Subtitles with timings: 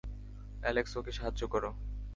[0.61, 1.69] Alex ওকে সাহায্য করো।